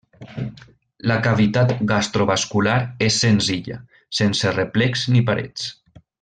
[1.11, 3.79] La cavitat gastrovascular és senzilla,
[4.23, 5.71] sense replecs ni parets.